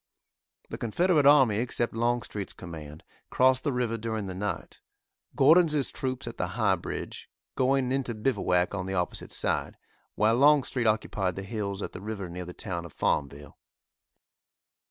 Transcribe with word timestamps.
The 0.69 0.79
Confederate 0.79 1.27
army, 1.27 1.57
except 1.57 1.93
Longstreet's 1.93 2.53
command, 2.53 3.03
crossed 3.29 3.63
the 3.63 3.71
river 3.71 3.99
during 3.99 4.25
the 4.25 4.33
night, 4.33 4.81
Gordon's 5.35 5.91
troops 5.91 6.25
at 6.25 6.37
the 6.37 6.47
High 6.57 6.73
Bridge 6.75 7.29
going 7.53 7.91
into 7.91 8.15
bivouac 8.15 8.73
on 8.73 8.87
the 8.87 8.95
opposite 8.95 9.31
side, 9.31 9.77
while 10.15 10.33
Longstreet 10.37 10.87
occupied 10.87 11.35
the 11.35 11.43
hills 11.43 11.83
at 11.83 11.91
the 11.91 12.01
river 12.01 12.29
near 12.29 12.45
the 12.45 12.51
town 12.51 12.83
of 12.83 12.93
Farmville. 12.93 13.59